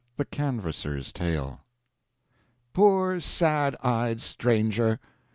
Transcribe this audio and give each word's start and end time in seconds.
THE 0.15 0.25
CANVASSER'S 0.25 1.11
TALE 1.13 1.63
Poor, 2.73 3.19
sad 3.19 3.75
eyed 3.83 4.19
stranger! 4.19 4.99